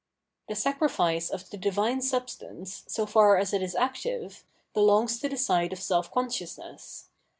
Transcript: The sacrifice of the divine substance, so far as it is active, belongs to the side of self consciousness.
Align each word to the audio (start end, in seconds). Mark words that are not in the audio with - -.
The 0.47 0.55
sacrifice 0.55 1.29
of 1.29 1.47
the 1.51 1.57
divine 1.57 2.01
substance, 2.01 2.83
so 2.87 3.05
far 3.05 3.37
as 3.37 3.53
it 3.53 3.61
is 3.61 3.75
active, 3.75 4.43
belongs 4.73 5.19
to 5.19 5.29
the 5.29 5.37
side 5.37 5.71
of 5.73 5.79
self 5.79 6.11
consciousness. 6.11 7.09